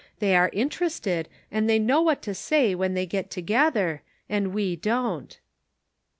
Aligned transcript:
They 0.17 0.35
are 0.35 0.49
interested 0.51 1.29
and 1.51 1.69
they 1.69 1.77
know 1.77 2.01
what 2.01 2.23
to 2.23 2.33
say 2.33 2.73
when 2.73 2.95
they 2.95 3.05
get 3.05 3.29
together, 3.29 4.01
and 4.27 4.51
we 4.51 4.75
don't." 4.75 5.39